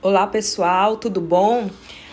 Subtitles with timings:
[0.00, 1.68] Olá pessoal, tudo bom?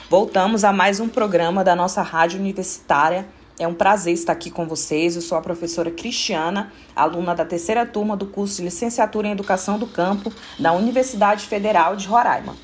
[0.09, 3.27] Voltamos a mais um programa da nossa rádio universitária.
[3.59, 5.15] É um prazer estar aqui com vocês.
[5.15, 9.77] Eu sou a professora Cristiana, aluna da terceira turma do curso de Licenciatura em Educação
[9.77, 12.55] do Campo da Universidade Federal de Roraima.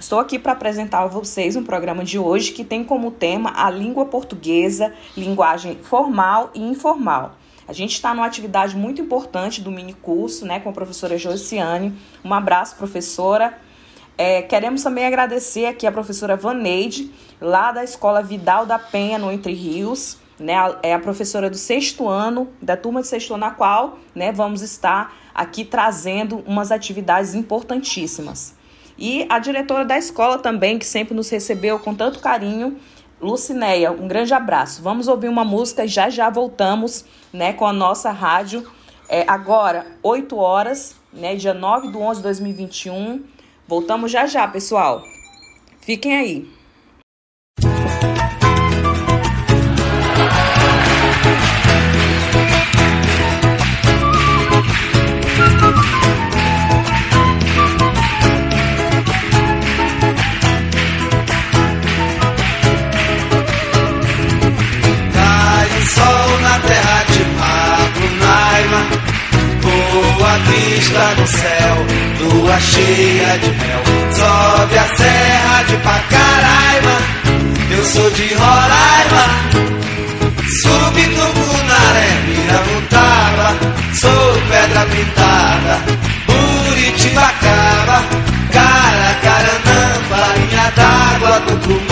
[0.00, 3.68] Estou aqui para apresentar a vocês um programa de hoje que tem como tema a
[3.68, 7.36] língua portuguesa, linguagem formal e informal.
[7.68, 11.94] A gente está numa atividade muito importante do mini curso, né, com a professora Josiane.
[12.24, 13.60] Um abraço, professora.
[14.16, 19.30] É, queremos também agradecer aqui a professora Vaneide, lá da Escola Vidal da Penha, no
[19.30, 20.20] Entre Rios.
[20.38, 24.32] Né, é a professora do sexto ano, da turma de sexto ano, na qual né,
[24.32, 28.56] vamos estar aqui trazendo umas atividades importantíssimas.
[28.98, 32.76] E a diretora da escola também, que sempre nos recebeu com tanto carinho,
[33.20, 34.82] Lucinéia, um grande abraço.
[34.82, 38.68] Vamos ouvir uma música e já já voltamos né, com a nossa rádio.
[39.08, 43.22] É, agora, 8 horas, né, dia 9 de 11 de 2021.
[43.72, 45.02] Voltamos já já, pessoal.
[45.80, 46.50] Fiquem aí.
[70.82, 71.86] Vista no céu,
[72.18, 73.82] lua cheia de mel.
[74.10, 76.96] Sobe a serra de Pacaraima.
[77.70, 79.24] Eu sou de Roraima.
[80.62, 83.48] Subi Tucunaré, Miramutaba
[83.94, 85.74] Sou pedra pintada,
[86.26, 87.98] Buritibacaba
[88.52, 91.91] Caracaranamba, linha d'água, Tucumã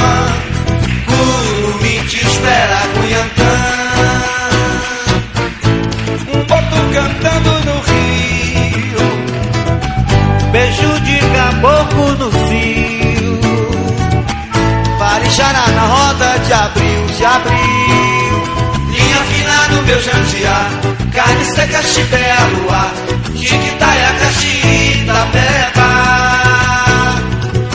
[20.00, 20.70] jandiá
[21.14, 22.92] Carne seca, chibé, a luar
[23.34, 25.90] Jiquitaia, caxi, Itapeba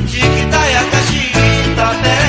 [0.08, 1.32] Jiquitaia, caxi,
[1.72, 2.26] Itapeba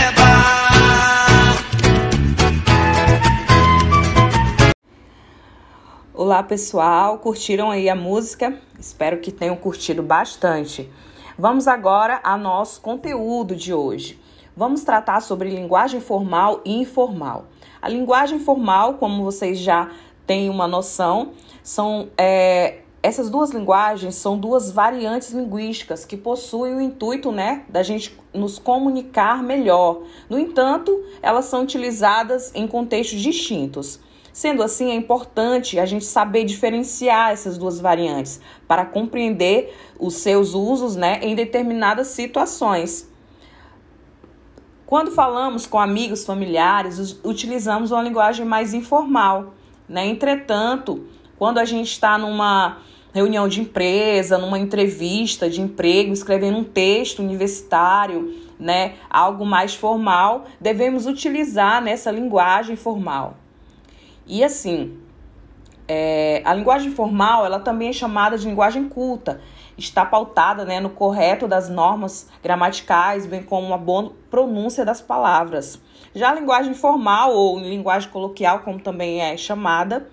[6.12, 7.18] Olá, pessoal.
[7.18, 8.58] Curtiram aí a música?
[8.80, 10.90] Espero que tenham curtido bastante.
[11.38, 14.18] Vamos agora ao nosso conteúdo de hoje.
[14.56, 17.46] Vamos tratar sobre linguagem formal e informal.
[17.80, 19.90] A linguagem formal, como vocês já
[20.26, 21.32] têm uma noção,
[21.62, 27.80] são é, essas duas linguagens são duas variantes linguísticas que possuem o intuito, né, da
[27.80, 30.02] gente nos comunicar melhor.
[30.28, 34.00] No entanto, elas são utilizadas em contextos distintos.
[34.32, 40.52] Sendo assim, é importante a gente saber diferenciar essas duas variantes para compreender os seus
[40.52, 43.08] usos né, em determinadas situações.
[44.86, 49.54] Quando falamos com amigos, familiares, utilizamos uma linguagem mais informal.
[49.88, 50.06] Né?
[50.06, 51.04] Entretanto,
[51.36, 52.78] quando a gente está numa
[53.12, 60.44] reunião de empresa, numa entrevista de emprego, escrevendo um texto universitário, né, algo mais formal,
[60.60, 63.38] devemos utilizar nessa linguagem formal.
[64.26, 64.98] E assim,
[65.88, 69.40] é, a linguagem formal, ela também é chamada de linguagem culta.
[69.76, 75.80] Está pautada né, no correto das normas gramaticais, bem como uma boa pronúncia das palavras.
[76.14, 80.08] Já a linguagem formal, ou linguagem coloquial, como também é chamada,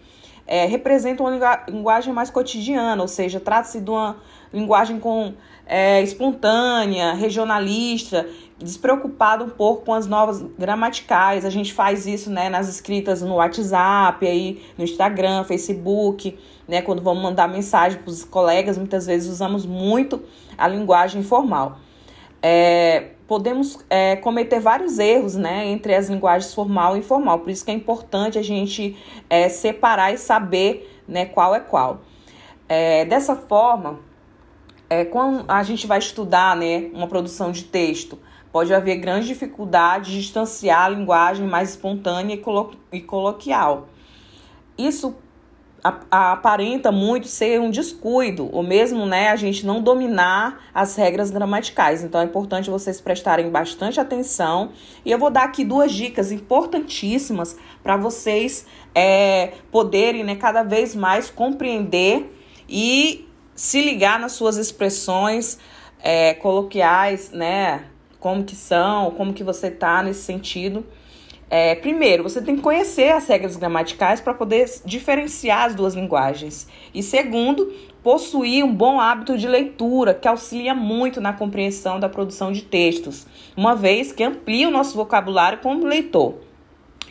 [0.45, 4.17] é, representa uma linguagem mais cotidiana, ou seja, trata-se de uma
[4.53, 5.33] linguagem com
[5.65, 8.27] é, espontânea, regionalista,
[8.63, 11.45] despreocupada um pouco com as novas gramaticais.
[11.45, 16.37] A gente faz isso né, nas escritas no WhatsApp, aí, no Instagram, Facebook,
[16.67, 20.21] né, quando vamos mandar mensagem para os colegas, muitas vezes usamos muito
[20.57, 21.77] a linguagem formal.
[22.41, 27.63] É, podemos é, cometer vários erros né, entre as linguagens formal e informal, por isso
[27.63, 28.97] que é importante a gente
[29.29, 32.01] é, separar e saber né, qual é qual.
[32.67, 33.99] É, dessa forma,
[34.89, 38.19] é, quando a gente vai estudar né, uma produção de texto,
[38.53, 43.89] pode haver grande dificuldade de distanciar a linguagem mais espontânea e, colo e coloquial.
[44.77, 45.15] Isso
[46.09, 52.03] aparenta muito ser um descuido, ou mesmo né, a gente não dominar as regras gramaticais.
[52.03, 54.71] Então é importante vocês prestarem bastante atenção.
[55.03, 58.65] E eu vou dar aqui duas dicas importantíssimas para vocês
[58.95, 62.31] é, poderem né, cada vez mais compreender
[62.69, 65.59] e se ligar nas suas expressões
[66.01, 67.89] é, coloquiais, né?
[68.23, 70.85] Como que são, como que você tá nesse sentido.
[71.49, 76.65] É, primeiro, você tem que conhecer as regras gramaticais para poder diferenciar as duas linguagens.
[76.93, 82.53] E segundo, possuir um bom hábito de leitura, que auxilia muito na compreensão da produção
[82.53, 83.27] de textos,
[83.57, 86.35] uma vez que amplia o nosso vocabulário como leitor.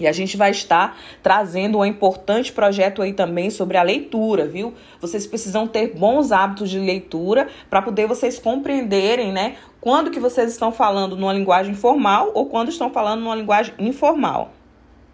[0.02, 4.74] E a gente vai estar trazendo um importante projeto aí também sobre a leitura, viu?
[5.00, 10.50] Vocês precisam ter bons hábitos de leitura para poder vocês compreenderem, né, quando que vocês
[10.50, 14.52] estão falando numa linguagem formal ou quando estão falando numa linguagem informal.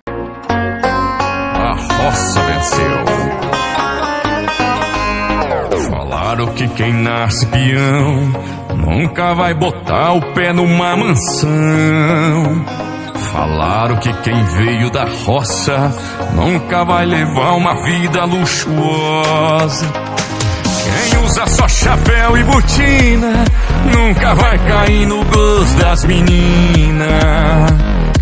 [0.06, 3.38] A roça venceu.
[5.90, 8.32] Falaram que quem nasce peão
[8.76, 11.48] nunca vai botar o pé numa mansão.
[13.32, 15.92] Falaram que quem veio da roça
[16.34, 19.86] nunca vai levar uma vida luxuosa.
[20.84, 23.44] Quem usa só chapéu e botina
[23.94, 27.08] nunca vai cair no gosto das meninas.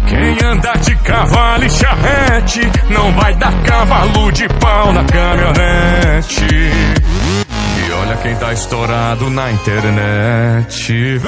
[0.09, 2.61] Quem anda de cavalo e charrete
[2.91, 6.47] não vai dar cavalo de pau na caminhonete.
[7.79, 11.21] E olha quem tá estourado na internet.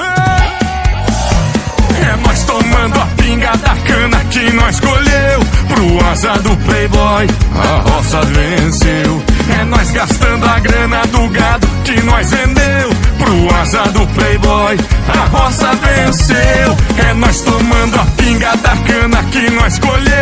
[2.09, 5.39] É nós tomando a pinga da cana que nós colheu.
[5.67, 9.23] Pro asa do playboy, a roça venceu.
[9.59, 12.89] É nós gastando a grana do gado que nós vendeu.
[13.19, 14.77] Pro asa do playboy,
[15.07, 16.77] a roça venceu.
[17.09, 20.18] É nós tomando a pinga da cana que nós colheu.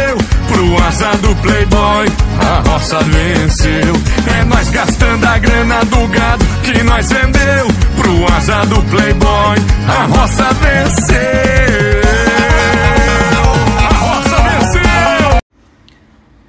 [0.67, 2.07] Pro asa do playboy,
[2.41, 3.93] a roça venceu.
[4.37, 7.67] É nós gastando a grana do gado que nós vendeu.
[7.95, 9.55] Pro asa do playboy,
[9.87, 12.01] a roça venceu.
[13.79, 15.39] A roça venceu.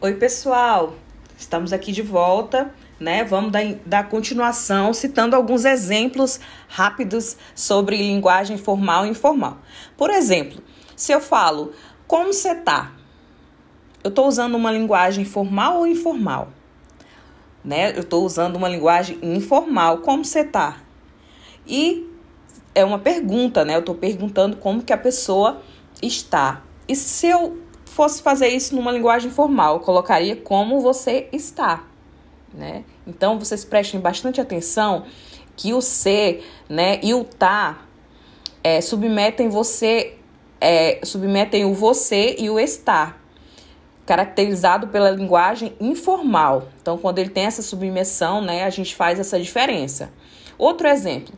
[0.00, 0.96] Oi, pessoal.
[1.38, 3.22] Estamos aqui de volta, né?
[3.22, 9.58] Vamos dar, dar continuação citando alguns exemplos rápidos sobre linguagem formal e informal.
[9.96, 10.60] Por exemplo,
[10.96, 11.72] se eu falo
[12.08, 12.97] como você tá?
[14.02, 16.48] Eu estou usando uma linguagem formal ou informal?
[17.64, 17.90] Né?
[17.96, 19.98] Eu estou usando uma linguagem informal.
[19.98, 20.78] Como você tá?
[21.66, 22.06] E
[22.74, 23.74] é uma pergunta, né?
[23.74, 25.60] Eu estou perguntando como que a pessoa
[26.00, 26.62] está.
[26.86, 31.84] E se eu fosse fazer isso numa linguagem formal, eu colocaria como você está,
[32.54, 32.84] né?
[33.06, 35.04] Então vocês prestem bastante atenção
[35.56, 37.82] que o ser, né, e o tá
[38.62, 40.14] é, submetem você,
[40.60, 43.17] é, submetem o você e o estar,
[44.08, 46.68] caracterizado pela linguagem informal.
[46.80, 50.10] Então, quando ele tem essa submissão, né, a gente faz essa diferença.
[50.56, 51.34] Outro exemplo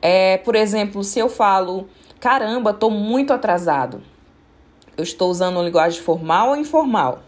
[0.00, 1.86] é, por exemplo, se eu falo,
[2.18, 4.00] caramba, tô muito atrasado.
[4.96, 7.22] Eu estou usando linguagem formal ou informal?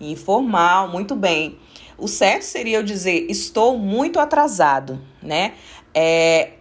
[0.00, 1.58] Informal, muito bem.
[1.98, 5.54] O certo seria eu dizer estou muito atrasado, né?
[5.92, 6.52] É,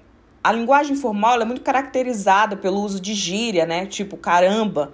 [0.43, 3.85] a linguagem formal é muito caracterizada pelo uso de gíria, né?
[3.85, 4.93] Tipo caramba.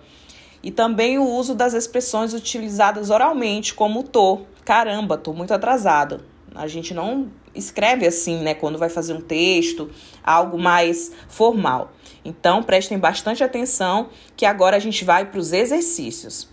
[0.64, 6.24] E também o uso das expressões utilizadas oralmente, como tô, caramba, tô muito atrasado.
[6.56, 9.92] A gente não escreve assim, né, quando vai fazer um texto,
[10.24, 11.92] algo mais formal.
[12.24, 16.48] Então, prestem bastante atenção que agora a gente vai para os exercícios.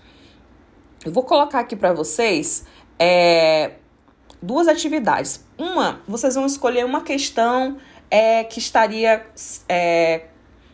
[1.05, 2.67] Eu vou colocar aqui para vocês
[2.99, 3.75] é,
[4.43, 5.45] duas atividades.
[5.57, 7.79] Uma, vocês vão escolher uma questão
[8.11, 9.25] é, que estaria,
[9.69, 10.27] é,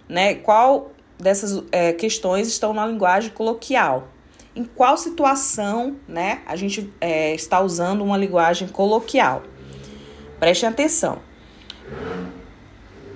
[0.09, 4.08] né, qual dessas é, questões estão na linguagem coloquial.
[4.54, 9.42] Em qual situação, né, a gente é, está usando uma linguagem coloquial.
[10.38, 11.18] Prestem atenção.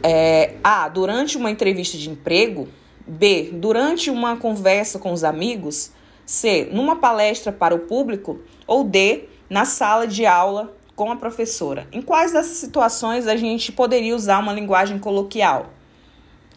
[0.03, 0.89] É, A.
[0.89, 2.69] Durante uma entrevista de emprego.
[3.07, 3.51] B.
[3.53, 5.93] Durante uma conversa com os amigos.
[6.27, 6.69] C.
[6.73, 8.41] Numa palestra para o público.
[8.67, 9.25] Ou D.
[9.49, 11.89] Na sala de aula com a professora.
[11.91, 15.71] Em quais dessas situações a gente poderia usar uma linguagem coloquial?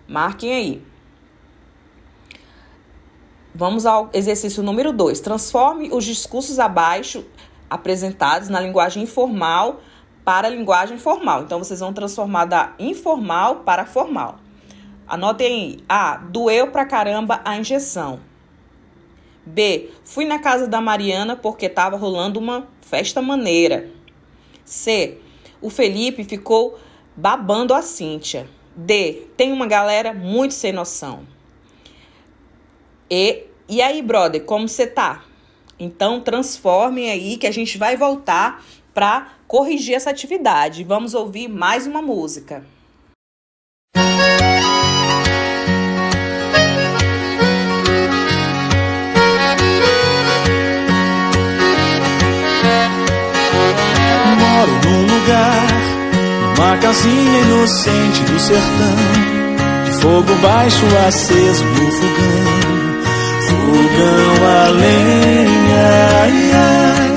[0.05, 0.92] Marquem aí.
[3.55, 5.19] Vamos ao exercício número 2.
[5.19, 7.23] Transforme os discursos abaixo
[7.69, 9.79] apresentados na linguagem informal
[10.25, 11.43] para a linguagem formal.
[11.43, 14.39] Então, vocês vão transformar da informal para formal.
[15.07, 15.83] Anotem aí.
[15.87, 16.17] A.
[16.17, 18.19] Doeu pra caramba a injeção.
[19.45, 19.91] B.
[20.03, 23.87] Fui na casa da Mariana porque estava rolando uma festa maneira.
[24.65, 25.19] C.
[25.61, 26.79] O Felipe ficou
[27.15, 28.49] babando a Cíntia.
[28.75, 29.27] D.
[29.37, 31.32] Tem uma galera muito sem noção.
[33.09, 33.43] E.
[33.67, 35.23] E aí, brother, como você tá?
[35.79, 40.83] Então, transformem aí que a gente vai voltar para corrigir essa atividade.
[40.83, 42.65] Vamos ouvir mais uma música.
[54.39, 55.67] Moro num lugar,
[56.57, 58.95] numa casinha inocente do sertão,
[59.85, 62.82] de fogo baixo aceso no fogão,
[63.53, 65.85] fogão a lenha,
[66.21, 67.13] ai, ai.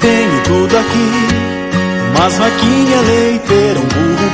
[0.00, 1.10] Tenho tudo aqui,
[2.14, 4.28] Umas vaquinha leiteira, um burro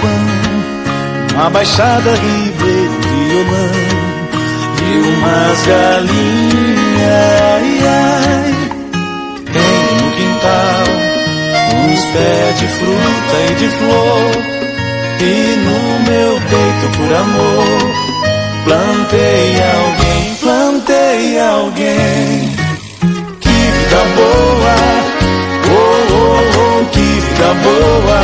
[1.35, 3.73] Uma baixada ribeira, um violão
[4.83, 6.21] E umas galinhas,
[9.53, 10.87] Tem no quintal
[11.85, 14.33] Uns pés de fruta e de flor
[15.21, 15.79] E no
[16.11, 18.10] meu peito por amor
[18.65, 22.57] Plantei alguém, plantei alguém.
[23.41, 24.77] Que vida boa,
[25.71, 28.21] oh, oh, oh, que vida boa.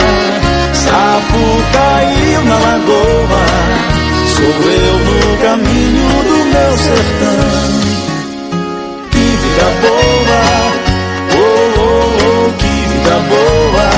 [0.75, 3.45] Sapo caiu na lagoa.
[4.35, 7.47] Sou eu no caminho do meu sertão.
[9.11, 10.43] Que vida boa,
[11.35, 13.89] oh, oh, oh, que vida boa.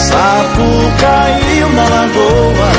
[0.00, 0.66] Sapo
[1.00, 2.70] caiu na lagoa.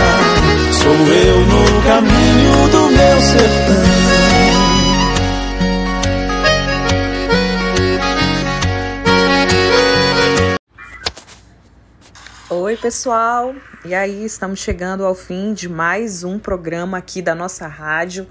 [0.72, 2.79] Sou eu no caminho do
[3.30, 3.76] sertão.
[12.50, 13.54] Oi, pessoal!
[13.86, 18.28] E aí, estamos chegando ao fim de mais um programa aqui da nossa rádio.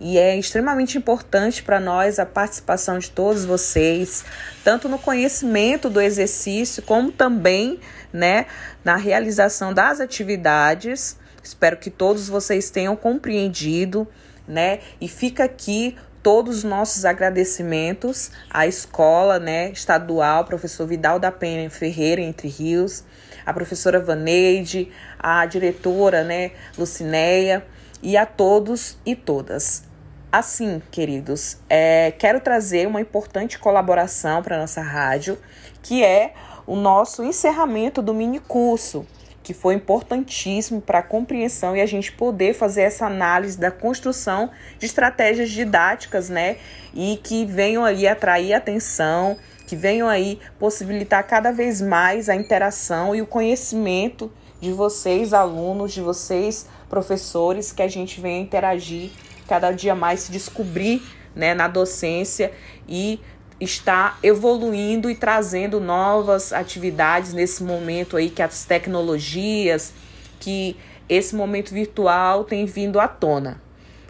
[0.00, 4.24] E é extremamente importante para nós a participação de todos vocês,
[4.64, 7.78] tanto no conhecimento do exercício, como também
[8.12, 8.46] né,
[8.84, 14.06] na realização das atividades Espero que todos vocês tenham compreendido,
[14.46, 14.80] né?
[15.00, 21.68] E fica aqui todos os nossos agradecimentos à escola, né, estadual, professor Vidal da Penha
[21.68, 23.04] Ferreira, Entre Rios,
[23.44, 27.66] a professora Vaneide, a diretora, né, Lucinéia,
[28.02, 29.84] e a todos e todas.
[30.30, 35.38] Assim, queridos, é, quero trazer uma importante colaboração para nossa rádio,
[35.82, 36.32] que é
[36.66, 39.06] o nosso encerramento do mini curso
[39.42, 44.50] que foi importantíssimo para a compreensão e a gente poder fazer essa análise da construção
[44.78, 46.56] de estratégias didáticas, né?
[46.94, 53.14] E que venham aí atrair atenção, que venham aí possibilitar cada vez mais a interação
[53.14, 54.30] e o conhecimento
[54.60, 59.10] de vocês, alunos, de vocês, professores, que a gente venha interagir
[59.48, 61.02] cada dia mais, se descobrir
[61.34, 62.52] né, na docência
[62.88, 63.18] e
[63.62, 69.92] está evoluindo e trazendo novas atividades nesse momento aí que as tecnologias,
[70.40, 70.76] que
[71.08, 73.60] esse momento virtual tem vindo à tona.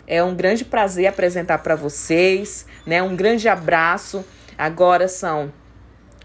[0.06, 3.02] É um grande prazer apresentar para vocês, né?
[3.02, 4.24] Um grande abraço.
[4.56, 5.52] Agora são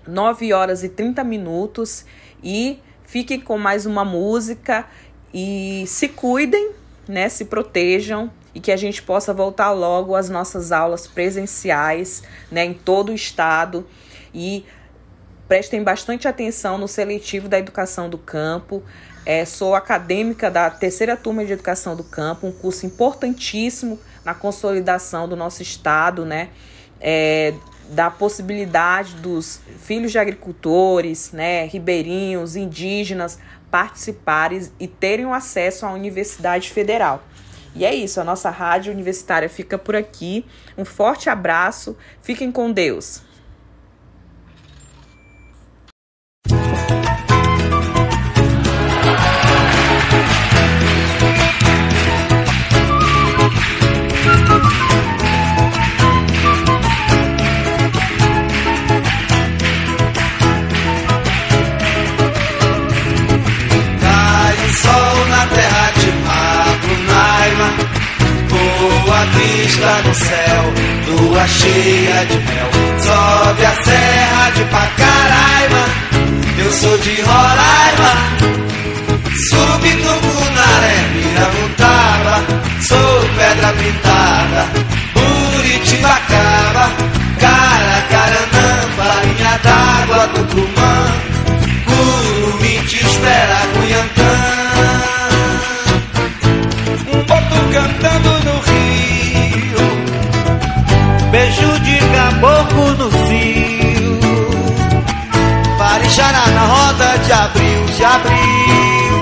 [0.08, 2.06] 9 horas e 30 minutos
[2.42, 4.86] e fiquem com mais uma música
[5.34, 6.72] e se cuidem,
[7.08, 7.28] né?
[7.28, 12.74] Se protejam e que a gente possa voltar logo às nossas aulas presenciais, né, em
[12.74, 13.86] todo o estado
[14.34, 14.66] e
[15.48, 18.82] prestem bastante atenção no seletivo da educação do campo.
[19.24, 25.30] É, sou acadêmica da terceira turma de educação do campo, um curso importantíssimo na consolidação
[25.30, 26.50] do nosso estado, né?
[27.00, 27.54] É,
[27.92, 33.38] da possibilidade dos filhos de agricultores, né, ribeirinhos, indígenas
[33.70, 37.24] participarem e terem acesso à Universidade Federal.
[37.76, 40.46] E é isso, a nossa rádio universitária fica por aqui.
[40.78, 43.22] Um forte abraço, fiquem com Deus.
[72.26, 72.70] De mel,
[73.00, 75.86] sobe a serra de Pacaraima,
[76.58, 78.14] eu sou de Roraima,
[79.50, 82.44] subi Tucunaré, Miramutaba,
[82.82, 84.66] sou pedra pintada,
[85.14, 86.92] Buritibacaba,
[87.40, 90.96] Caracaranamba, linha d'água, Tucumã,
[91.86, 94.47] Curumim te espera, Cunhantã.
[108.16, 109.14] abril.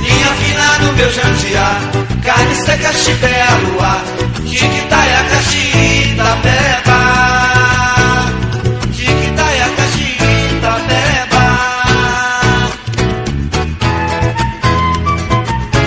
[0.00, 1.80] Linha fina no meu jandiá,
[2.24, 4.02] carne seca, chipé, luar,
[4.44, 7.07] tiquitaia, caxi, itapeba.